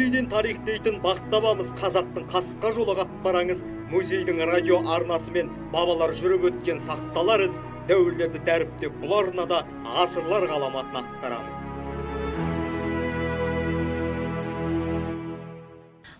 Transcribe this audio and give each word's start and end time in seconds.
музейден 0.00 0.30
тарих 0.32 0.58
дейтін 0.64 0.94
бақтабамыз 1.04 1.74
қазақтың 1.76 2.24
қасқа 2.32 2.70
жолы 2.72 2.94
қатпараңыз 2.96 3.60
музейдің 3.90 4.40
радио 4.48 4.78
арнасымен 4.94 5.50
бабалар 5.74 6.14
жүріп 6.16 6.46
өткен 6.48 6.80
сақталар 6.80 7.44
із 7.44 7.58
дәуірлерді 7.90 8.40
дәріптеп 8.48 8.96
бұл 9.02 9.12
арнада 9.18 9.60
ғасырлар 9.84 10.48
ғаламатын 10.48 11.02
ақтарамыз. 11.02 11.68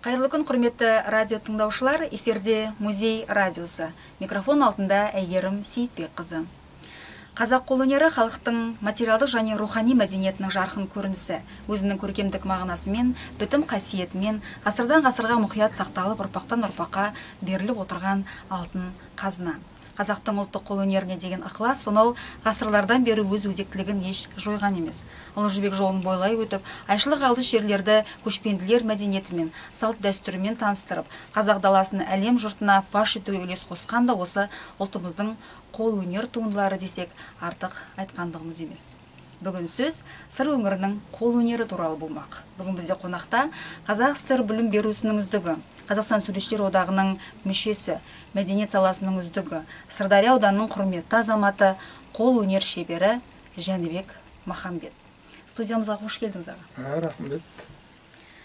Қайырлы 0.05 0.29
күн 0.29 0.45
құрметті 0.45 0.95
радио 1.09 1.41
тыңдаушылар. 1.41 2.05
Эфирде 2.13 2.75
музей 2.79 3.25
радиосы. 3.29 3.95
Микрофон 4.21 4.61
алдында 4.69 5.07
әйгерім 5.17 5.63
сейітбекқызы. 5.65 6.45
Қазақ 7.39 7.63
қолөнері 7.71 8.11
халықтың 8.11 8.57
материалдық 8.83 9.31
және 9.31 9.57
рухани 9.59 9.95
мәдениетінің 9.95 10.51
жарқын 10.51 10.89
көрінісі. 10.91 11.39
Өзінің 11.71 12.01
көркемдік 12.03 12.45
мағынасымен 12.51 13.15
бітім 13.39 13.65
қасиетімен 13.71 14.43
ғасырдан 14.67 15.07
ғасырға 15.07 15.39
мұқият 15.47 15.79
сақталып 15.79 16.27
ұрпақтан 16.27 16.67
ұрпаққа 16.69 17.11
беріліп 17.41 17.85
отырған 17.87 18.27
алтын 18.51 18.91
қазына. 19.15 19.61
Қазақтың 19.99 20.41
ұлттық 20.45 20.65
қолөнеріне 20.69 21.17
деген 21.21 21.43
ықылас 21.47 21.83
сонау 21.85 22.15
ғасырлардан 22.45 23.05
бері 23.07 23.25
өз 23.25 23.47
өзектілігін 23.51 24.05
еш 24.11 24.27
жойған 24.37 24.79
емес. 24.81 25.03
Ұлы 25.35 25.51
жібек 25.55 25.75
жолын 25.79 26.03
бойлай 26.05 26.37
өтіп 26.37 26.63
айшылық 26.91 27.25
алыс 27.31 27.51
жерлерді 27.51 28.05
көшпенділер 28.25 28.87
мәдениетімен 28.87 29.53
салт 29.73 30.01
дәстүрімен 30.05 30.57
таныстырып 30.61 31.11
қазақ 31.35 31.61
даласын 31.65 32.05
әлем 32.07 32.39
жұртына 32.43 32.83
паш 32.93 33.17
етуге 33.21 33.45
үлес 33.45 33.67
қосқан 33.69 34.11
да 34.11 34.15
осы 34.15 34.49
ұлтымыздың 34.79 35.37
қолөнер 35.77 36.27
туындылары 36.33 36.79
десек 36.81 37.13
артық 37.41 37.77
айтқандығымыз 38.01 38.65
емес. 38.67 38.89
Бүгін 39.41 39.71
сөз 39.73 40.03
сыр 40.29 40.51
өңірінің 40.53 40.99
қолөнері 41.17 41.65
туралы 41.71 41.97
болмақ. 41.97 42.43
Бүгін 42.59 42.77
бізде 42.77 42.97
қонақта 43.01 43.47
қазақ 43.87 44.19
сср 44.21 44.43
білім 44.45 44.69
беру 44.75 44.93
ісінің 44.93 45.23
үздігі 45.23 45.55
қазақстан 45.91 46.23
суретшілер 46.23 46.69
одағының 46.69 47.17
мүшесі 47.43 47.97
мәдениет 48.37 48.71
саласының 48.71 49.19
үздігі 49.25 49.65
сырдария 49.91 50.37
ауданының 50.37 50.71
құрметті 50.71 51.19
азаматы 51.19 51.73
қолөнер 52.15 52.63
шебері 52.63 53.17
жәнібек 53.59 54.15
махамбет. 54.47 54.95
Студиямызға 55.51 55.99
қош 56.05 56.21
келдіңіз 56.23 56.53
аға. 56.53 57.01
Рахмет. 57.03 57.43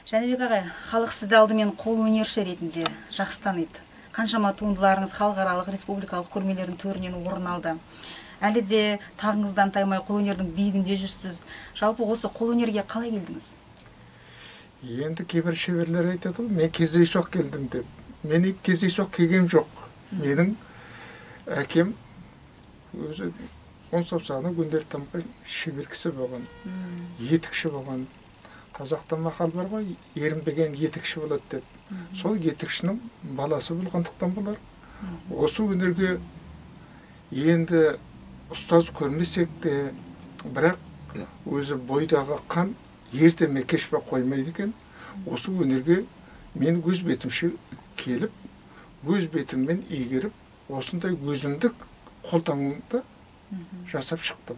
Жәнібек 0.09 0.41
ағай 0.47 0.63
халық 0.89 1.13
сізді 1.13 1.37
алдымен 1.37 1.75
қолөнерші 1.77 2.47
ретінде 2.49 2.87
жақсы 3.13 3.43
таниды. 3.45 3.83
Қаншама 4.15 4.55
туындыларыңыз 4.57 5.13
халықаралық 5.13 5.69
республикалық 5.75 6.31
көрмелердің 6.33 6.79
төрінен 6.81 7.19
орын 7.21 7.47
алды. 7.51 7.75
Әлі 8.41 8.61
де 8.65 8.81
тағыңыздан 9.21 9.73
таймай 9.75 10.01
қолөнердің 10.07 10.49
биігінде 10.55 10.97
жүрсіз. 10.97 11.43
Жалпы 11.77 12.05
осы 12.05 12.29
қолөнерге 12.31 12.85
қалай 12.87 13.13
келдіңіз? 13.13 13.49
Енді 14.85 15.25
кейбір 15.25 15.57
шеберлер 15.57 16.11
айтады 16.13 16.43
ғой 16.43 16.51
мен 16.61 16.71
кездейсоқ 16.71 17.29
келдім 17.33 17.67
деп 17.73 17.85
мен 18.23 18.51
кездейсоқ 18.63 19.09
келгем 19.17 19.47
жоқ 19.49 19.79
менің 20.21 20.53
әкем 21.61 21.93
өзі 22.93 23.31
он 23.91 24.05
саусағына 24.05 24.53
көнделіп 24.57 24.91
тамған 24.91 25.25
шебер 25.49 25.89
кісі 25.89 26.11
болған 26.19 26.45
етікші 27.31 27.73
болған 27.73 28.05
қазақта 28.77 29.17
мақал 29.17 29.53
бар 29.55 29.69
ғой 29.73 29.95
ерінбеген 30.15 30.77
етікші 30.77 31.25
болады 31.25 31.57
деп 31.57 32.15
сол 32.21 32.37
етікшінің 32.37 32.99
баласы 33.37 33.73
болғандықтан 33.73 34.37
болар 34.37 34.57
осы 35.31 35.65
өнерге 35.65 36.17
енді 37.31 37.85
ұстаз 38.53 38.91
көрмесек 38.93 39.49
те 39.63 39.77
бірақ 40.45 40.77
өзі 41.49 41.79
бойдағы 41.89 42.41
қан 42.51 42.75
ерте 43.13 43.47
ме 43.47 43.63
кеш 43.63 43.87
пе 43.89 43.97
қоймайды 43.97 44.49
екен. 44.49 44.73
Осы 45.25 45.51
өнерге 45.51 46.05
мен 46.55 46.81
өз 46.83 47.03
бетімше 47.03 47.51
келіп 47.97 48.31
өз 49.05 49.27
бетіммен 49.31 49.83
игеріп 49.89 50.33
осындай 50.69 51.13
өзіндік 51.13 51.73
қолтаңбамды 52.25 53.03
жасап 53.91 54.23
шықтым. 54.25 54.57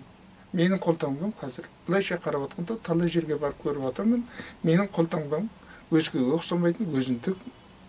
Менің 0.53 0.80
қолтаңбам 0.81 1.34
қазір 1.41 1.68
былайша 1.88 2.18
қарап 2.24 2.47
отқанда 2.47 2.78
талай 2.84 3.09
жерге 3.09 3.36
барып 3.38 3.59
көріп 3.66 3.84
жатырмын 3.90 4.24
менің 4.63 4.90
қолтаңбам 4.96 5.50
өзгеге 5.91 6.38
ұқсамайтын 6.38 6.94
өзіндік 6.96 7.38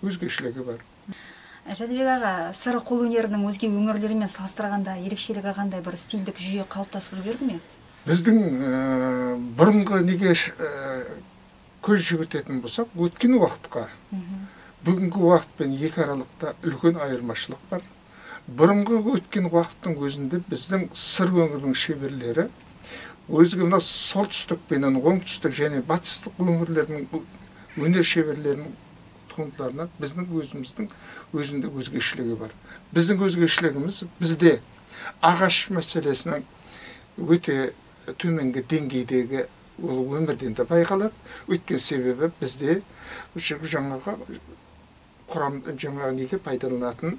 өзгешелігі 0.02 0.66
бар. 0.66 0.82
Жәнібек 1.68 2.08
аға 2.16 2.32
сыр 2.56 2.80
қолөнерінің 2.80 3.46
өзге 3.48 3.70
өңірлерімен 3.70 4.30
салыстырғанда 4.32 4.98
ерекшелігі 5.04 5.54
қандай? 5.56 5.82
бір 5.84 5.96
стильдік 6.00 6.38
жүйе 6.40 6.64
қалыптасып 6.64 7.18
үлгерді 7.18 7.52
ме? 7.52 7.58
Біздің 8.08 8.38
ә, 8.40 8.78
бұрынғы 9.58 10.00
неге 10.06 10.32
ә, 10.32 10.68
көз 11.84 12.06
жүгіртетін 12.08 12.62
болсақ 12.64 12.94
өткен 12.96 13.36
уақытқа 13.38 13.84
бүгінгі 14.86 15.20
уақытпен 15.28 15.74
екі 15.76 16.02
аралықта 16.04 16.54
үлкен 16.64 16.98
айырмашылық 17.04 17.60
бар. 17.70 17.82
Бұрынғы 18.48 19.02
өткен 19.12 19.50
уақыттың 19.50 19.98
өзінде 20.00 20.40
біздің 20.48 20.88
сыр 20.96 21.34
өңірінің 21.34 21.74
шеберлері 21.76 22.46
өзге 23.28 23.66
мына 23.66 23.80
солтүстік 23.84 24.62
пенен 24.70 24.96
оңтүстік 25.02 25.52
және 25.58 25.82
батыстық 25.84 26.38
өңірлердің 26.40 27.08
өнер 27.76 28.06
шеберлерінің 28.08 28.70
туындыларына 29.34 29.88
біздің 30.00 30.30
өзіміздің 30.40 30.88
өзіндік 31.36 31.76
өзгешелігі 31.82 32.38
бар. 32.40 32.54
Біздің 32.96 33.20
өзгешелігіміз 33.28 34.00
бізде 34.20 34.54
ағаш 35.20 35.66
мәселесінің 35.76 36.46
өте 37.28 37.74
төменгі 38.18 38.64
деңгейдегі 38.70 39.44
ол 39.82 40.02
өмірден 40.18 40.54
де 40.58 40.64
байқалады 40.68 41.12
өйткені 41.48 41.82
себебі 41.82 42.30
бізде 42.40 42.80
жаңағы 43.36 44.16
құрам 45.28 45.60
жаңағы 45.68 46.12
неге 46.16 46.38
пайдаланатын 46.42 47.18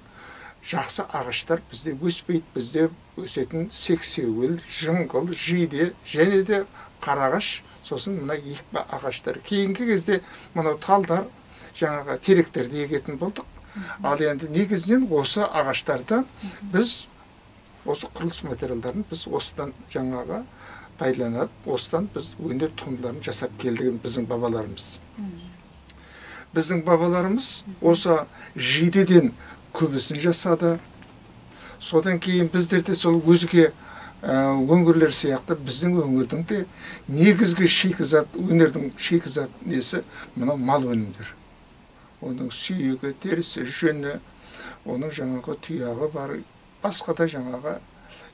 жақсы 0.65 1.05
ағаштар 1.15 1.61
бізде 1.71 1.95
өспейді 1.95 2.43
бізде 2.55 2.89
өсетін 3.17 3.69
сексеуіл 3.71 4.57
жыңғыл 4.79 5.33
жиде 5.33 5.91
және 6.09 6.43
де 6.43 6.63
қарағаш 7.03 7.59
сосын 7.87 8.19
мына 8.23 8.35
екпе 8.35 8.83
ағаштар 8.97 9.39
кейінгі 9.45 9.87
кезде 9.93 10.19
мынау 10.53 10.77
талдар 10.83 11.29
жаңағы 11.79 12.19
теректерді 12.25 12.83
егетін 12.83 13.19
болдық 13.21 13.45
ал 14.03 14.21
енді 14.25 14.49
негізінен 14.51 15.07
осы 15.15 15.45
ағаштардан 15.45 16.25
біз 16.73 17.05
осы 17.85 18.09
құрылыс 18.13 18.43
материалдарын 18.49 19.05
біз 19.09 19.27
осыдан 19.31 19.73
жаңағы 19.93 20.43
пайдаланып 20.99 21.69
осыдан 21.75 22.09
біз 22.13 22.33
өнер 22.43 22.71
туындыларын 22.79 23.23
жасап 23.25 23.55
келдік 23.61 24.01
біздің 24.03 24.27
бабаларымыз 24.29 24.97
біздің 26.55 26.83
бабаларымыз 26.87 27.51
осы 27.81 28.17
жидеден 28.55 29.31
көбісін 29.73 30.19
жасады 30.23 30.77
содан 31.79 32.19
кейін 32.19 32.49
біздер 32.53 32.83
де 32.83 32.95
сол 32.95 33.21
өзге 33.21 33.71
өңірлер 34.21 35.13
сияқты 35.15 35.55
біздің 35.55 35.95
өңірдің 36.03 36.43
де 36.49 36.63
негізгі 37.07 37.67
шикізат 37.71 38.35
өнердің 38.35 38.91
шикізат 38.99 39.61
несі 39.63 40.03
мынау 40.35 40.57
мал 40.57 40.83
өнімдері 40.83 41.37
оның 42.27 42.51
сүйегі 42.51 43.13
терісі 43.23 43.63
жүні 43.63 44.17
оның 44.89 45.13
жаңағы 45.15 45.55
тұяғы 45.63 46.11
бар 46.11 46.35
басқа 46.83 47.15
да 47.15 47.29
жаңағы 47.31 47.77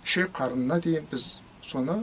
ішек 0.06 0.34
қарынына 0.40 0.80
дейін 0.82 1.06
біз 1.12 1.28
соны 1.62 2.02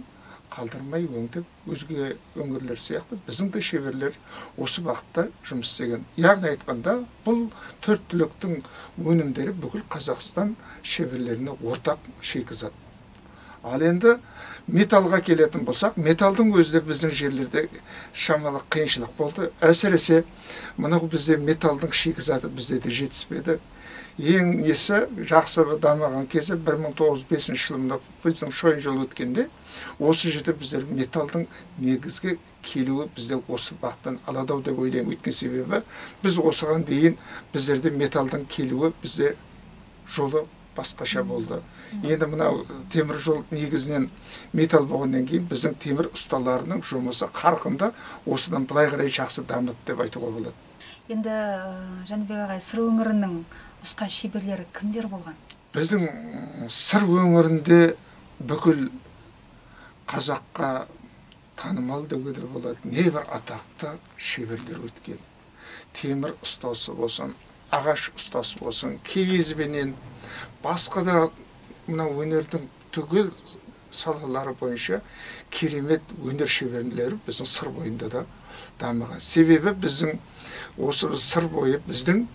қалдырмай 0.53 1.07
өңдеп 1.09 1.73
өзге 1.73 2.13
өңірлер 2.37 2.81
сияқты 2.81 3.19
біздің 3.27 3.51
де 3.55 3.63
шеберлер 3.65 4.19
осы 4.61 4.85
бағытта 4.85 5.27
жұмыс 5.49 5.73
істеген. 5.73 6.05
Яғни 6.21 6.53
айтқанда 6.53 6.99
бұл 7.27 7.47
төрт 7.85 8.05
түліктің 8.13 8.59
өнімдері 9.01 9.57
бүкіл 9.65 9.87
қазақстан 9.93 10.55
шеберлеріне 10.83 11.57
ортақ 11.57 12.05
шикізат. 12.21 12.73
Ал 13.63 13.83
енді 13.87 14.17
металлға 14.67 15.23
келетін 15.23 15.65
болсақ 15.67 15.97
металдың 15.97 16.53
өзі 16.59 16.77
де 16.77 16.81
біздің 16.87 17.13
жерлерде 17.15 17.69
шамалы 18.13 18.61
қиыншылық 18.75 19.13
болды. 19.19 19.51
Әсіресе 19.63 20.25
мынау 20.77 21.07
бізде 21.07 21.37
металдың 21.39 21.95
шикізаты 21.95 22.51
бізде 22.51 22.81
де 22.83 22.91
жетіспеді. 22.91 23.59
Ең 24.19 24.51
несі 24.61 25.07
жақсы 25.29 25.65
дамыған 25.81 26.27
кезі 26.29 26.59
1905 26.61 27.57
жылы 27.57 27.79
мына 27.81 27.99
біздің 28.25 28.51
шойын 28.53 28.81
жыл 28.85 29.03
өткенде 29.07 29.49
осы 29.99 30.31
жерде 30.31 30.53
біздер 30.53 30.85
металдың 30.85 31.47
негізгі 31.79 32.37
келуі 32.63 33.09
бізде 33.17 33.41
осы 33.49 33.75
бақтан 33.81 34.19
аладау 34.27 34.61
деп 34.63 34.79
ойлаймын. 34.79 35.15
Өйткені 35.15 35.33
себебі 35.33 35.81
біз 36.23 36.39
осыған 36.39 36.85
дейін 36.85 37.17
біздерде 37.55 37.91
металдың 37.91 38.45
келуі 38.49 38.93
бізде 39.03 39.35
жолы 40.09 40.45
басқаша 40.77 41.25
болды. 41.25 41.61
Енді 42.03 42.27
мынау 42.27 42.67
темір 42.93 43.19
жол 43.19 43.43
негізінен 43.51 44.09
металл 44.53 44.87
болғаннан 44.89 45.27
кейін 45.29 45.49
біздің 45.51 45.75
темір 45.81 46.09
ұсталарының 46.13 46.85
жұмысы 46.89 47.29
қарқынды 47.33 47.93
осыдан 48.27 48.65
былай 48.69 48.89
қарай 48.93 49.13
жақсы 49.13 49.45
дамыды 49.49 49.77
деп 49.87 50.01
айтуға 50.01 50.33
болады. 50.33 50.55
Енді 51.13 51.35
жәнібек 52.09 52.47
ағай 52.47 52.63
сыр 52.65 52.87
өңірінің 52.87 53.37
ұста 53.83 54.09
шеберлері 54.09 54.67
кімдер 54.77 55.09
болған? 55.11 55.37
біздің 55.75 56.69
сыр 56.69 57.07
өңірінде 57.09 57.95
бүкіл 58.45 58.91
қазаққа 60.11 60.87
танымал 61.57 62.05
деуге 62.07 62.35
де 62.37 62.47
болады 62.47 62.79
небір 62.85 63.25
атақты 63.33 63.97
шеберлер 64.17 64.83
өткен. 64.89 65.19
темір 65.93 66.37
ұстасы 66.43 66.95
болсын 66.95 67.35
ағаш 67.71 68.11
ұстасы 68.17 68.59
болсын 68.61 68.99
киізбенен 69.05 69.95
басқа 70.63 71.05
да 71.05 71.17
мына 71.87 72.07
өнердің 72.07 72.69
түгел 72.93 73.33
салалары 73.91 74.55
бойынша 74.61 75.01
керемет 75.51 76.03
өнер 76.23 76.49
шеберлері 76.49 77.19
біздің 77.27 77.49
сыр 77.49 77.69
бойында 77.71 78.09
да 78.09 78.25
дамыған. 78.81 79.21
себебі 79.21 79.73
біздің 79.73 80.19
осы 80.79 81.17
сыр 81.17 81.49
бойы 81.49 81.81
біздің 81.89 82.27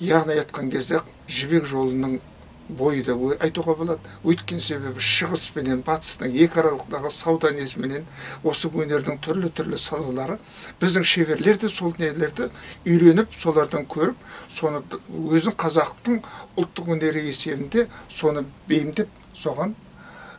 яғни 0.00 0.36
айтқан 0.40 0.70
кезде 0.70 1.00
жібек 1.28 1.66
жолының 1.66 2.20
бойы 2.68 3.04
да 3.06 3.14
айтуға 3.40 3.76
болады. 3.78 4.00
Өйткен 4.26 4.60
себебі 4.60 5.00
шығыс 5.00 5.48
пенен 5.54 5.82
батыстың 5.86 6.34
екі 6.34 6.60
аралықтағы 6.62 7.12
сауда 7.14 7.52
несіменен 7.54 8.06
осы 8.42 8.68
өнердің 8.68 9.20
түрлі 9.22 9.50
түрлі 9.54 9.78
салалары 9.78 10.38
біздің 10.80 11.06
шеберлер 11.06 11.60
де 11.62 11.68
сол 11.68 11.94
нелерді 11.98 12.50
үйреніп 12.86 13.36
солардан 13.38 13.86
көріп 13.86 14.18
соны 14.50 14.82
өзін 15.30 15.54
қазақтың 15.54 16.20
ұлттық 16.56 16.92
өнері 16.96 17.22
есебінде 17.28 17.86
соны 18.10 18.44
бейімдеп 18.68 19.08
соған 19.34 19.76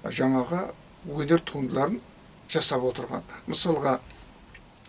жаңағы 0.03 0.67
өнер 1.15 1.41
туындыларын 1.47 2.01
жасап 2.51 2.83
отырған. 2.91 3.23
Мысалға 3.47 3.99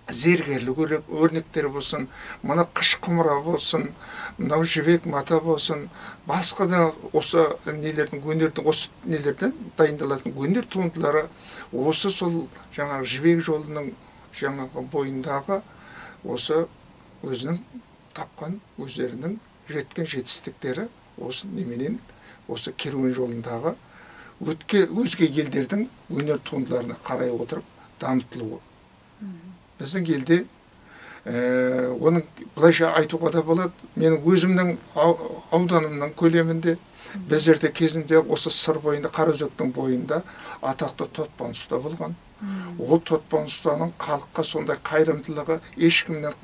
зергерлік 0.08 0.78
өрнектер 1.08 1.68
болсын 1.68 2.08
мына 2.42 2.64
қыш 2.74 2.94
құмыра 3.04 3.38
болсын 3.44 3.88
мынау 4.38 4.64
жібек 4.64 5.06
мата 5.06 5.40
болсын 5.44 5.88
басқа 6.26 6.66
да 6.70 6.82
осы 7.12 7.44
нелердің 7.66 8.24
өнердің 8.24 8.68
осы 8.72 8.90
нелерден 9.04 9.54
дайындалатын 9.76 10.36
өнер 10.36 10.68
туындылары 10.72 11.26
осы 11.72 12.10
сол 12.10 12.46
жаңағы 12.76 13.10
жібек 13.14 13.42
жолының 13.48 13.90
жаңағы 14.40 14.86
бойындағы 14.92 15.60
осы 16.24 16.64
өзінің 17.22 17.60
тапқан 18.16 18.60
өздерінің 18.78 19.36
жеткен 19.68 20.06
жетістіктері 20.06 20.88
осы 21.18 21.50
неменен 21.52 21.98
осы 22.48 22.72
керуен 22.72 23.12
жолындағы 23.14 23.74
өтке 24.40 24.84
өзге 24.86 25.26
елдердің 25.26 25.88
өнер 26.14 26.38
туындыларына 26.46 26.96
қарай 27.04 27.30
отырып 27.34 27.64
дамытылуы. 28.00 28.60
Біздің 29.78 30.10
елде 30.16 30.38
ә, 31.24 31.94
оның 31.98 32.24
былайша 32.56 32.92
айтуға 32.98 33.32
да 33.36 33.42
болады 33.42 33.72
менің 33.96 34.22
өзімнің 34.32 34.76
ауданымның 34.94 36.14
көлемінде 36.18 36.76
біздерде 37.28 37.72
кезінде 37.72 38.18
осы 38.20 38.50
сыр 38.50 38.78
бойында 38.84 39.10
қараөзектің 39.14 39.72
бойында 39.72 40.22
атақты 40.62 41.06
тотпан 41.16 41.54
ұста 41.56 41.80
болған. 41.80 42.16
Ол 42.78 43.00
тотпан 43.00 43.48
ұстаның 43.48 43.94
халыққа 43.98 44.44
сондай 44.44 44.78
қайырымдылығы 44.84 45.58
ешкімнен 45.88 46.36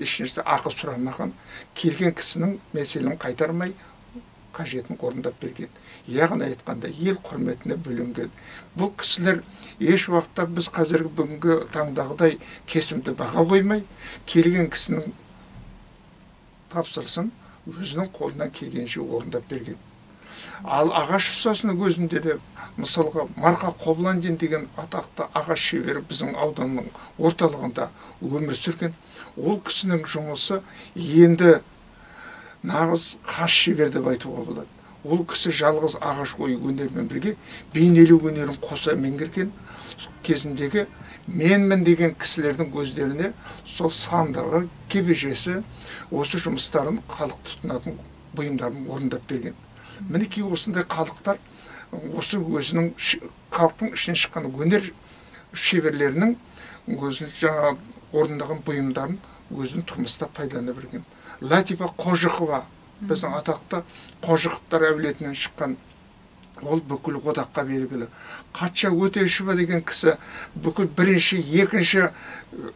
ешнәрсе 0.00 0.42
ақы 0.42 0.72
сұрамаған 0.74 1.34
келген 1.78 2.14
кісінің 2.16 2.56
мәселен 2.74 3.18
қайтармай 3.20 3.74
қажетін 4.56 4.98
орындап 5.00 5.36
берген. 5.42 5.68
Яғни 6.08 6.48
айтқанда 6.48 6.88
ел 6.88 7.18
құрметіне 7.24 7.76
бөленген. 7.76 8.30
Бұл 8.76 8.92
кісілер 8.96 9.42
еш 9.80 10.08
уақытта 10.08 10.46
біз 10.48 10.70
қазіргі 10.72 11.10
бүгінгі 11.18 11.56
таңдағыдай 11.74 12.38
кесімді 12.70 13.12
баға 13.18 13.44
қоймай 13.50 13.82
келген 14.26 14.70
кісінің 14.72 15.10
тапсырысын 16.72 17.30
өзінің 17.66 18.10
қолынан 18.14 18.52
келгенше 18.54 19.02
орындап 19.02 19.48
берген. 19.50 19.76
Ал 20.64 20.92
ағаш 20.94 21.30
ұстасының 21.34 21.80
өзінде 21.84 22.20
де 22.24 22.38
мысалға 22.76 23.26
марқа 23.36 23.72
қобландин 23.82 24.38
деген 24.40 24.68
атақты 24.80 25.28
ағаш 25.36 25.68
шебері 25.70 26.04
біздің 26.08 26.36
ауданның 26.36 26.88
орталығында 27.18 27.88
өмір 28.22 28.56
сүрген. 28.56 28.94
Ол 29.36 29.60
кісінің 29.60 30.06
жұмысы 30.08 30.60
енді 30.96 31.58
нағыз 32.64 33.16
қас 33.26 33.52
шебер 33.52 33.92
деп 33.92 34.08
айтуға 34.08 34.44
болады. 34.44 34.75
Ол 35.06 35.24
кісі 35.30 35.52
жалғыз 35.54 35.98
ағаш 36.00 36.36
ою 36.42 36.58
өнермен 36.70 37.08
бірге 37.10 37.36
бейнелеу 37.74 38.18
өнерін 38.30 38.58
қоса 38.62 38.96
меңгерген 38.98 39.52
кезіндегі 40.26 40.86
менмін 41.26 41.84
деген 41.84 42.14
кісілердің 42.14 42.72
өздеріне 42.82 43.32
сол 43.66 43.90
сандағы 43.90 44.66
кебежесі 44.92 45.60
осы 46.10 46.38
жұмыстарын 46.42 47.00
халық 47.10 47.40
тұтынатын 47.48 47.96
бұйымдарын 48.36 48.86
орындап 48.90 49.26
берген. 49.28 49.54
Мінекей 50.08 50.44
осындай 50.44 50.84
халықтар 50.88 51.38
осы 52.14 52.38
өзінің 52.38 52.92
халықтың 53.50 53.94
ішінен 53.96 54.20
шыққан 54.22 54.48
өнер 54.52 54.90
шеберлерінің 55.54 56.36
өзінің 56.94 57.34
жаңағы 57.40 57.76
орындаған 58.12 58.62
бұйымдарын 58.66 59.18
өзінің 59.50 59.86
тұрмыста 59.90 60.28
пайдалана 60.36 60.74
берген. 60.76 61.04
Латифа 61.40 61.90
қожықова 61.98 62.62
біздің 63.00 63.36
атақты 63.40 63.82
қожықовтар 64.24 64.86
әулетінен 64.90 65.36
шыққан. 65.36 65.76
Ол 66.64 66.80
бүкіл 66.80 67.18
одаққа 67.20 67.66
белгілі. 67.68 68.06
Қатша 68.56 68.88
өтешева 68.88 69.56
деген 69.56 69.82
кісі 69.84 70.16
бүкіл 70.54 70.88
бірінші 70.96 71.42
екінші 71.60 72.08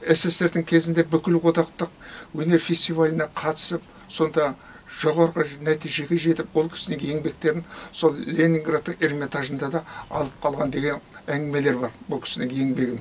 сссрдің 0.04 0.66
кезінде 0.68 1.06
бүкіл 1.08 1.40
одақтық 1.40 1.88
өнер 2.36 2.60
фестиваліне 2.60 3.30
қатысып 3.32 3.80
сонда 4.08 4.54
жоғарғы 5.00 5.46
нәтижеге 5.64 6.18
жетіп 6.20 6.56
ол 6.60 6.68
кісінің 6.68 7.04
еңбектерін 7.14 7.64
сол 7.92 8.16
ленинградтың 8.26 9.00
эрмитажында 9.00 9.70
да 9.72 9.84
алып 10.10 10.36
қалған 10.42 10.74
деген 10.74 11.00
әңгімелер 11.30 11.78
бар 11.80 11.96
бұл 12.10 12.20
кісінің 12.26 12.52
еңбегін. 12.64 13.00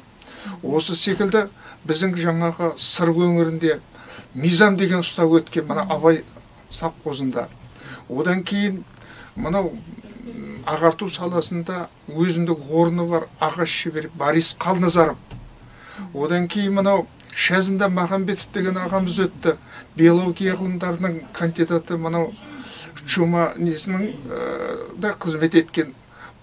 Осы 0.63 0.95
секілді 0.95 1.48
біздің 1.89 2.15
жаңағы 2.24 2.74
сыр 2.80 3.12
өңірінде 3.12 3.80
мизам 4.36 4.77
деген 4.77 5.04
ұста 5.04 5.25
өткен 5.27 5.68
мына 5.68 5.88
абай 5.89 6.24
совхозында 6.69 7.48
одан 8.10 8.44
кейін 8.44 8.83
мынау 9.36 9.74
ағарту 10.66 11.10
саласында 11.10 11.88
өзіндік 12.10 12.69
орны 12.69 13.06
бар 13.10 13.30
ағаш 13.39 13.69
шебер 13.83 14.10
борис 14.16 14.56
қалназаров 14.60 15.18
одан 16.13 16.48
кейін 16.48 16.75
мынау 16.80 17.07
шәзінда 17.39 17.88
махамбетов 17.94 18.50
деген 18.54 18.77
ағамыз 18.80 19.19
өтті. 19.25 19.56
Биология 19.95 20.56
ғылымдарының 20.60 21.19
кандидаты 21.33 21.98
мынау 21.98 22.33
чума 23.06 23.54
несінің 23.57 24.10
да 25.00 25.13
қызмет 25.19 25.56
еткен. 25.60 25.94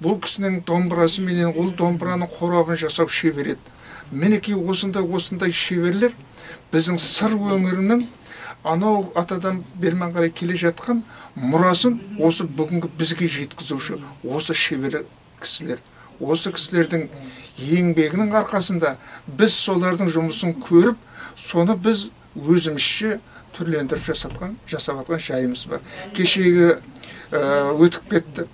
Бұл 0.00 0.19
кісінің 0.25 0.62
домбырасыменен 0.69 1.56
ол 1.56 1.72
домбыраның 1.76 2.31
қорабын 2.39 2.79
жасау 2.81 3.08
шебер 3.08 3.55
еді. 3.55 3.74
Мінекей 4.10 4.55
осындай 4.56 5.03
осындай 5.05 5.53
шеберлер 5.53 6.12
біздің 6.72 7.01
сыр 7.03 7.36
өңірінің 7.36 8.06
анау 8.67 9.13
атадан 9.15 9.63
бермен 9.81 10.13
қарай 10.15 10.32
келе 10.35 10.56
жатқан 10.58 11.03
мұрасын 11.37 11.99
осы 12.23 12.46
бүгінгі 12.46 12.91
бізге 12.99 13.29
жеткізуші 13.29 14.01
осы 14.25 14.55
шебер 14.55 15.05
кісілер. 15.41 15.81
Осы 16.20 16.51
кісілердің 16.55 17.08
еңбегінің 17.61 18.32
арқасында 18.41 18.94
біз 19.39 19.56
солардың 19.61 20.11
жұмысын 20.15 20.55
көріп 20.65 20.96
соны 21.37 21.77
біз 21.77 22.06
өзімізше 22.37 23.19
түрлендіріп 23.56 24.08
жасатқан 24.11 24.56
жасап 24.69 25.03
жатқан 25.03 25.20
жайымыз 25.27 25.67
бар. 25.69 25.82
Кешегі 26.17 26.79
өтіп 27.31 28.11
кетті. 28.11 28.46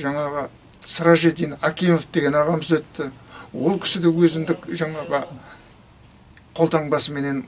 Жаңағы 0.00 0.48
сыражидин 0.84 1.56
акимов 1.60 2.06
деген 2.12 2.34
ағамыз 2.40 2.72
өтті. 2.80 3.10
Ол 3.52 3.78
кісі 3.80 4.00
де 4.04 4.10
өзіндік 4.10 4.66
жаңағы 4.72 5.22
қолтаңбасыменен 6.56 7.44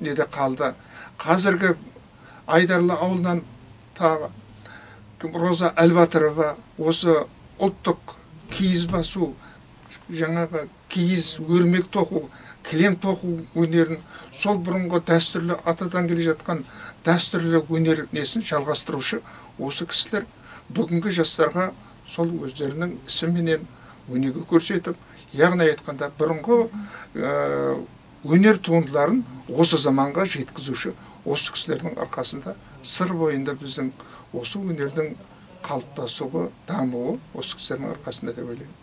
неде 0.00 0.26
қалды. 0.30 0.74
Қазіргі 1.20 1.74
айдарлы 2.46 2.96
ауылынан 2.96 3.42
тағы 3.98 4.30
роза 5.36 5.72
әлбатырова 5.76 6.54
осы 6.78 7.16
ұлттық 7.60 8.14
киіз 8.54 8.86
басу 8.88 9.34
жаңағы 10.08 10.64
киіз 10.88 11.34
өрмек 11.44 11.90
тоқу 11.92 12.24
кілем 12.70 12.96
тоқу 13.02 13.34
өнерін 13.54 14.00
сол 14.32 14.62
бұрынғы 14.64 15.02
дәстүрлі 15.10 15.58
атадан 15.68 16.08
келе 16.08 16.24
жатқан 16.30 16.64
дәстүрлі 17.04 17.62
өнер 17.68 18.06
несін 18.16 18.46
жалғастырушы 18.48 19.20
осы 19.58 19.86
кісілер 19.90 20.26
бүгінгі 20.72 21.12
жастарға 21.20 21.70
сол 22.08 22.32
өздерінің 22.46 22.96
ісіменен 23.06 23.68
өнеге 24.08 24.46
көрсетіп 24.48 24.96
яғни 25.36 25.68
айтқанда 25.68 26.10
бұрынғы 26.18 26.62
өнер 28.24 28.58
туындыларын 28.64 29.22
осы 29.50 29.78
заманға 29.80 30.26
жеткізуші 30.30 30.94
осы 31.24 31.52
кісілердің 31.54 31.98
арқасында 32.00 32.54
сыр 32.82 33.12
бойында 33.14 33.54
біздің 33.60 33.90
осы 34.32 34.58
өнердің 34.58 35.16
қалыптасуы 35.66 36.48
дамуы 36.68 37.18
осы 37.34 37.58
кісілердің 37.58 37.90
арқасында 37.94 38.34
деп 38.36 38.48
ойлаймын. 38.48 38.76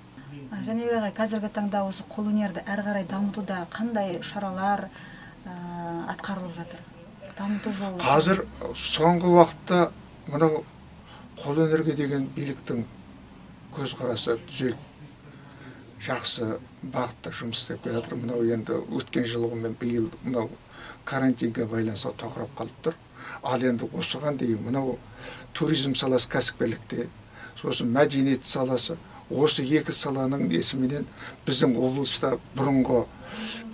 Жәнібек 0.67 0.97
ағай 0.99 1.13
қазіргі 1.17 1.49
таңда 1.55 1.83
осы 1.87 2.05
қолөнерді 2.11 2.63
әрі 2.69 2.83
қарай 2.85 3.07
дамытуда 3.09 3.63
қандай 3.73 4.19
шаралар 4.23 4.87
атқарылып 6.13 6.53
жатыр? 6.55 6.83
Дамыту 7.37 7.73
жолы 7.77 8.01
қазір 8.01 8.43
соңғы 8.75 9.33
уақытта 9.33 9.79
мынау 10.27 10.63
қолөнерге 11.41 11.95
деген 11.97 12.29
биліктің 12.35 12.85
көзқарасы 13.75 14.37
түзеліп 14.47 14.85
жақсы 16.07 16.59
бағытта 16.93 17.33
жұмыс 17.33 17.61
істеп 17.61 17.83
келе 17.83 17.97
жатыр. 17.97 18.15
Мынау 18.21 18.45
енді 18.45 18.79
өткен 18.97 19.25
жылғы 19.27 19.61
мен 19.63 19.75
биыл 19.79 20.09
мынау 20.23 20.49
карантинге 21.05 21.65
байланысты 21.65 22.13
тоқырап 22.21 22.53
қалып 22.57 22.81
тұр. 22.83 22.95
Ал 23.43 23.63
енді 23.63 23.89
осыған 23.93 24.37
дейін 24.39 24.63
мынау 24.65 24.97
туризм 25.53 25.95
саласы 25.95 26.29
кәсіпкерлікте 26.31 27.07
сосын 27.61 27.91
мәдениет 27.93 28.45
саласы 28.45 28.97
осы 29.29 29.63
екі 29.63 29.91
саланың 29.91 30.47
несіменен 30.47 31.07
біздің 31.47 31.75
облыста 31.75 32.37
бұрынғы 32.55 33.03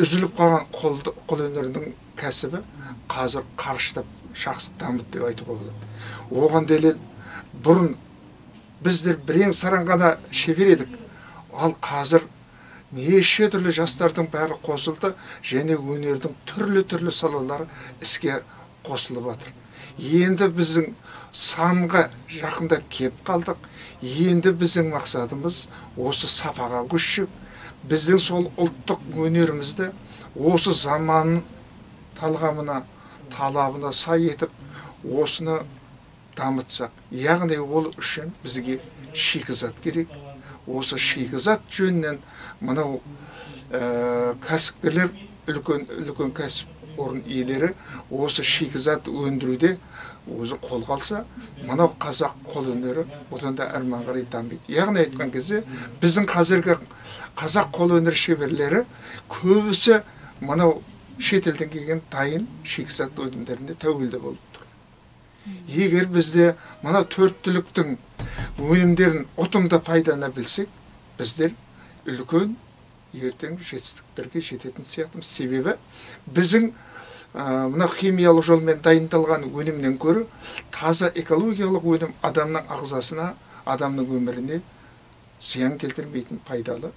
үзіліп 0.01 0.38
қалған 0.38 0.65
қол, 0.74 1.00
қолөнердің 1.29 1.93
кәсібі 2.17 2.63
қазір 3.12 3.46
қарыштап 3.58 4.08
жақсы 4.34 4.74
дамыды 4.79 5.05
деп 5.13 5.27
айтуға 5.27 5.58
болады. 5.60 5.74
Оған 6.32 6.67
дәлел 6.70 6.98
бұрын 7.63 7.93
біздер 8.84 9.20
бірең 9.27 9.53
сараң 9.53 9.86
ғана 9.88 10.15
шебер 10.32 10.74
едік. 10.74 10.98
Ал 11.53 11.75
қазір 11.82 12.25
неше 12.96 13.50
түрлі 13.54 13.74
жастардың 13.80 14.30
бәрі 14.34 14.58
қосылды 14.66 15.14
және 15.52 15.78
өнердің 15.78 16.36
түрлі 16.50 16.84
түрлі 16.90 17.14
салалары 17.14 17.68
іске 18.02 18.42
қосылып 18.88 19.30
жатыр. 19.32 19.54
Енді 19.98 20.50
біздің 20.58 20.94
санға 21.34 22.08
жақындап 22.30 22.90
кеп 22.94 23.20
қалдық. 23.28 23.58
Енді 24.02 24.54
біздің 24.60 24.92
мақсатымыз 24.94 25.66
осы 25.98 26.30
сапаға 26.30 26.84
көшіп 26.92 27.30
біздің 27.90 28.20
сол 28.20 28.50
ұлттық 28.58 29.06
өнерімізді 29.26 29.92
осы 30.36 30.74
заман 30.74 31.42
талғамына 32.20 32.84
талабына 33.34 33.92
сай 33.94 34.30
етіп 34.34 34.52
осыны 35.04 35.62
дамытсақ. 36.38 36.92
Яғни 37.12 37.58
ол 37.58 37.92
үшін 37.98 38.34
бізге 38.44 38.80
шикізат 39.14 39.80
керек. 39.84 40.10
Осы 40.68 40.98
шикізат 40.98 41.66
жөнінен 41.70 42.22
мынау 42.63 43.01
ә, 43.72 44.36
кәсіпкерлер 44.43 45.12
үлкен 45.51 45.88
үлкен 46.00 46.32
кәсіпорын 46.38 47.24
иелері 47.27 47.74
осы 48.10 48.46
шикізат 48.48 49.10
өндіруде 49.12 49.75
өзі 50.24 50.55
қолға 50.63 50.98
алса 50.98 51.24
мынау 51.67 51.91
қазақ 52.00 52.38
қолөнері 52.53 53.03
одан 53.32 53.58
да 53.60 53.67
әрмен 53.75 54.05
қарай 54.08 54.24
дамиды. 54.32 54.72
Яғни 54.72 55.03
айтқан 55.03 55.34
кезде 55.34 55.63
біздің 56.01 56.29
қазіргі 56.32 56.77
қазақ 57.39 57.74
қолөнер 57.75 58.15
шеберлері 58.15 58.86
көбісі 59.29 60.00
мынау 60.41 60.79
шетелден 61.20 61.70
келген 61.70 62.01
дайын 62.12 62.48
шикізат 62.63 63.20
өнімдеріне 63.20 63.75
тәуелді 63.82 64.22
болып 64.24 64.48
тұр. 64.55 64.63
Егер 65.67 66.08
бізде 66.08 66.53
мына 66.84 67.03
төрт 67.03 67.43
түліктің 67.43 67.98
өнімдерін 68.63 69.27
ұтымды 69.36 69.79
пайдалана 69.84 70.32
білсек 70.32 70.70
біздер 71.20 71.51
үлкен 72.08 72.56
ертең 73.14 73.60
жетістіктерге 73.62 74.42
жететін 74.42 74.88
сияқтымыз. 74.88 75.28
Себебі 75.28 75.76
біздің 76.34 76.72
мына 77.34 77.88
химиялық 77.90 78.46
жолмен 78.46 78.82
дайындалған 78.86 79.48
өнімнен 79.50 79.98
гөрі 80.02 80.26
таза 80.74 81.10
экологиялық 81.16 81.88
өнім 81.96 82.14
адамның 82.22 82.68
ағзасына 82.76 83.34
адамның 83.66 84.12
өміріне 84.18 84.60
зиян 85.42 85.78
келтірмейтін 85.82 86.42
пайдалы 86.46 86.92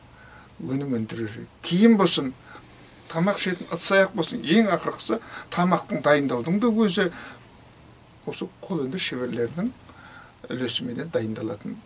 өнім 0.61 0.97
өндірер. 0.99 1.47
Киім 1.63 1.97
болсын 2.01 2.33
тамақ 3.13 3.41
ішетін 3.41 3.71
ыдыс 3.71 3.91
аяқ 3.97 4.15
болсын 4.17 4.45
ең 4.45 4.71
ақырғысы 4.77 5.21
тамақтың 5.55 6.03
дайындаудың 6.05 6.61
да 6.61 6.73
өзі 6.85 7.11
осы 8.27 8.49
қолөнер 8.65 9.01
шеберлерінің 9.01 9.71
үлесіменен 10.51 11.13
дайындалатын 11.15 11.77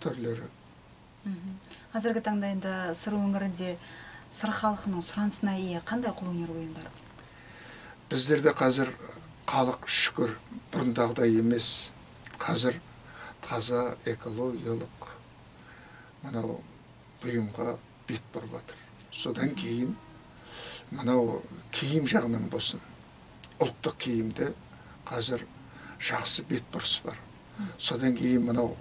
түрлері. 0.00 0.48
Қазіргі 1.92 2.24
таңда 2.24 2.54
енді 2.54 2.74
сыр 2.96 3.18
өңірінде 3.18 3.76
сыр 4.40 4.54
халқының 4.62 5.04
сұранысына 5.04 5.58
ие 5.60 5.82
қандай 5.84 6.14
қолөнер 6.16 6.52
бұйымдары 6.54 6.90
біздерде 8.10 8.50
қазір 8.58 8.88
халық 9.50 9.86
шүкір 9.86 10.32
бұрындағыдай 10.70 11.36
емес. 11.38 11.90
Қазір 12.42 12.76
таза 13.42 13.96
экологиялық 14.08 15.08
мынау 16.24 16.56
бұйымға 17.22 17.76
бет 18.08 18.28
бұрып 18.34 18.56
жатыр. 18.56 18.80
Содан 19.10 19.54
кейін 19.58 19.96
мынау 20.90 21.40
киім 21.74 22.06
жағынан 22.10 22.46
болсын 22.50 22.82
ұлттық 23.62 23.98
киімде 24.06 24.52
қазір 25.06 25.46
жақсы 25.98 26.46
бет 26.50 26.66
бұрыс 26.74 27.00
бар. 27.04 27.18
Содан 27.78 28.14
кейін 28.18 28.46
мынау 28.46 28.76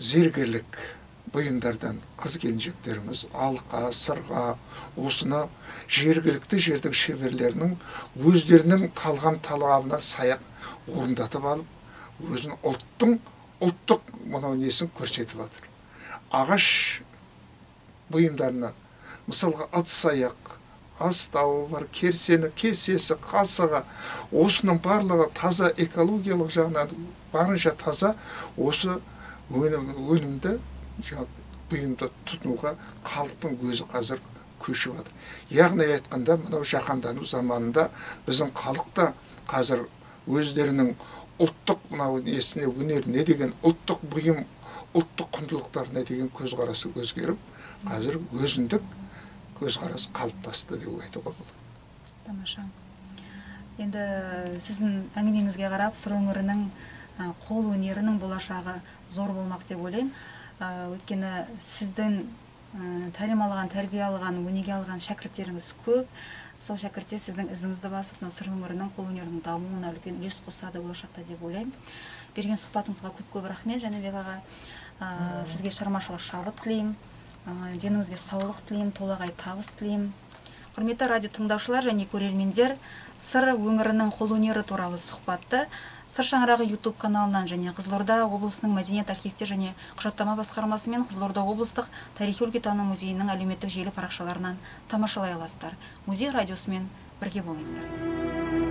зергерлік 0.00 0.78
бұйымдардан 1.34 1.98
қыз 2.20 2.36
келіншектеріміз 2.42 3.26
алқа 3.46 3.90
сырға 3.94 4.44
осыны 4.98 5.42
жергілікті 5.96 6.60
жердің 6.66 6.94
шеберлерінің 7.00 7.74
өздерінің 8.30 8.86
талғам 9.00 9.36
талабына 9.44 10.00
саяқ 10.06 10.40
орындатып 10.88 11.44
алып 11.52 12.30
өзін 12.32 12.56
ұлттың 12.70 13.18
ұлттық 13.66 14.08
мынау 14.32 14.56
несін 14.62 14.90
көрсетіп 14.96 15.44
жатыр 15.44 15.68
ағаш 16.40 16.70
бұйымдарына 18.14 18.72
мысалға 19.28 19.68
ыдыс 19.82 20.00
аяқ 20.14 20.56
астауы 21.10 21.66
бар 21.70 21.86
керсені 22.00 22.50
кесесі 22.56 23.20
қасығы 23.28 23.84
осының 24.32 24.80
барлығы 24.84 25.30
таза 25.36 25.70
экологиялық 25.86 26.52
жағынан 26.56 26.92
барынша 27.32 27.76
таза 27.84 28.14
осы 28.56 28.98
өнімді 29.50 30.56
бұйымды 31.70 32.10
тұтынуға 32.26 32.74
халықтың 33.06 33.56
өзі 33.70 33.86
қазір 33.90 34.20
көшіп 34.60 34.96
жатыр. 34.98 35.12
Яғни 35.54 35.86
айтқанда 35.96 36.36
мынау 36.44 36.64
жаһандану 36.66 37.24
заманында 37.24 37.88
біздің 38.26 38.52
халық 38.56 38.90
та 38.94 39.12
қазір 39.50 39.86
өздерінің 40.26 40.92
ұлттық 41.40 41.86
мынау 41.92 42.18
несіне 42.26 42.66
өнеріне 42.68 43.24
деген 43.24 43.54
ұлттық 43.62 44.02
бұйым 44.12 44.44
ұлттық 44.98 45.30
құндылықтарына 45.38 46.04
деген 46.04 46.30
көзқарасы 46.34 46.90
өзгеріп 46.98 47.38
қазір 47.86 48.18
өзіндік 48.34 48.84
көзқарас 49.60 50.10
қалыптасты 50.16 50.78
деп 50.80 51.00
айтуға 51.04 51.32
болады. 51.32 51.58
Тамаша. 52.26 52.64
Енді 53.80 54.04
сіздің 54.66 54.96
әңгімеңізге 55.16 55.70
қарап 55.72 55.96
сыр 55.96 56.18
өңірінің 56.18 56.66
қол 57.46 57.70
өнерінің 57.74 58.20
болашағы 58.20 58.78
зор 59.12 59.32
болмақ 59.36 59.66
деп 59.68 59.80
ойлаймын. 59.84 60.12
Өйткені 60.60 61.32
сіздің 61.64 62.20
тәлім 63.16 63.42
алған 63.46 63.70
тәрбие 63.72 64.04
алған 64.06 64.42
өнеге 64.46 64.76
алған 64.76 65.00
шәкірттеріңіз 65.02 65.72
көп. 65.86 66.06
Сол 66.60 66.76
шәкірттер 66.76 67.20
сіздің 67.24 67.48
ізіңізді 67.54 67.88
басып 67.90 68.20
мына 68.20 68.32
сыр 68.34 68.50
өңірінің 68.52 68.90
қолөнерінің 68.96 69.40
дамуына 69.46 69.94
үлкен 69.94 70.18
үлес 70.20 70.42
қосады 70.44 70.82
болашақта 70.84 71.24
деп 71.24 71.40
ойлаймын. 71.40 71.72
Берген 72.36 72.60
сұхбатыңызға 72.60 73.14
көп 73.16 73.30
көп 73.32 73.48
рахмет 73.48 73.80
жәнібек 73.80 74.18
аға. 74.20 74.36
Сізге 75.48 75.72
шығармашылық 75.72 76.20
шабыт 76.20 76.60
тілеймін. 76.60 76.92
Деніңізге 77.80 78.20
саулық 78.20 78.60
тілеймін 78.68 78.92
толағай 78.92 79.32
табыс 79.40 79.72
тілеймін. 79.80 80.12
Құрметті 80.76 81.08
радио 81.08 81.32
тыңдаушылар 81.32 81.88
және 81.88 82.04
көрермендер 82.12 82.76
сыр 83.18 83.54
өңірінің 83.56 84.12
қолөнері 84.14 84.62
туралы 84.68 85.00
сұхбатты 85.00 85.64
сыр 86.10 86.26
шаңырағы 86.26 86.66
ютуб 86.66 86.96
каналынан 86.98 87.46
және 87.46 87.70
қызылорда 87.76 88.16
облысының 88.26 88.72
мәдениет 88.74 89.12
архивтер 89.14 89.52
және 89.52 89.74
құжаттама 90.00 90.34
басқармасы 90.40 90.90
мен 90.90 91.06
қызылорда 91.06 91.44
облыстық 91.46 91.86
тарихи 92.18 92.42
өлкетану 92.46 92.88
музейінің 92.90 93.30
әлеуметтік 93.36 93.70
желі 93.70 93.94
парақшаларынан 93.94 94.58
тамашалай 94.90 95.36
аласыздар. 95.38 95.78
Музей 96.06 96.34
радиосымен 96.34 96.90
бірге 97.22 97.46
болыңыздар. 97.46 98.69